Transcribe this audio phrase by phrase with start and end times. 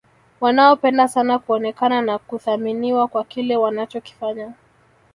[0.41, 4.53] wanaopenda sana kuonekana na kuthaminiwa kwa kile wanachokifanya